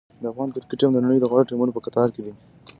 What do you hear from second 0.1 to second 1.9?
د افغان کرکټ ټیم د نړۍ د غوره ټیمونو په